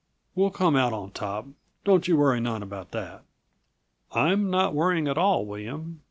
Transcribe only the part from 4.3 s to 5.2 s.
not worrying at